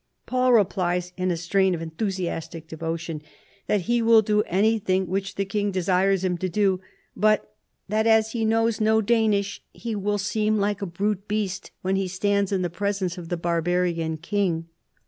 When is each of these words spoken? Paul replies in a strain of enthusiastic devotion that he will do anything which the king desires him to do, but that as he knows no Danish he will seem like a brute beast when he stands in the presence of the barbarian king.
Paul 0.25 0.53
replies 0.53 1.13
in 1.15 1.29
a 1.29 1.37
strain 1.37 1.75
of 1.75 1.81
enthusiastic 1.83 2.67
devotion 2.67 3.21
that 3.67 3.81
he 3.81 4.01
will 4.01 4.23
do 4.23 4.41
anything 4.47 5.05
which 5.05 5.35
the 5.35 5.45
king 5.45 5.69
desires 5.69 6.23
him 6.23 6.39
to 6.39 6.49
do, 6.49 6.81
but 7.15 7.53
that 7.87 8.07
as 8.07 8.31
he 8.31 8.43
knows 8.43 8.81
no 8.81 8.99
Danish 8.99 9.61
he 9.73 9.95
will 9.95 10.17
seem 10.17 10.57
like 10.57 10.81
a 10.81 10.87
brute 10.87 11.27
beast 11.27 11.69
when 11.83 11.97
he 11.97 12.07
stands 12.07 12.51
in 12.51 12.63
the 12.63 12.69
presence 12.71 13.19
of 13.19 13.29
the 13.29 13.37
barbarian 13.37 14.17
king. 14.17 14.67